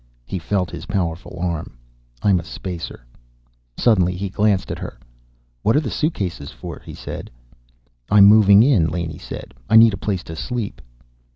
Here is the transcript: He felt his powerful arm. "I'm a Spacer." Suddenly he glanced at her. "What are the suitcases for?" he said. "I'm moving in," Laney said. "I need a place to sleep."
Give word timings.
He 0.25 0.39
felt 0.39 0.71
his 0.71 0.87
powerful 0.87 1.37
arm. 1.39 1.77
"I'm 2.23 2.39
a 2.39 2.43
Spacer." 2.43 3.05
Suddenly 3.77 4.15
he 4.15 4.29
glanced 4.29 4.71
at 4.71 4.79
her. 4.79 4.97
"What 5.61 5.75
are 5.75 5.79
the 5.79 5.91
suitcases 5.91 6.49
for?" 6.49 6.81
he 6.83 6.95
said. 6.95 7.29
"I'm 8.09 8.25
moving 8.25 8.63
in," 8.63 8.87
Laney 8.87 9.19
said. 9.19 9.53
"I 9.69 9.75
need 9.75 9.93
a 9.93 9.97
place 9.97 10.23
to 10.23 10.35
sleep." 10.35 10.81